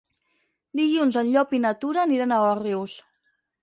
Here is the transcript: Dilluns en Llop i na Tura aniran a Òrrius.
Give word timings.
Dilluns 0.79 1.19
en 1.23 1.31
Llop 1.37 1.55
i 1.59 1.61
na 1.69 1.75
Tura 1.85 2.05
aniran 2.09 2.37
a 2.37 2.43
Òrrius. 2.51 3.01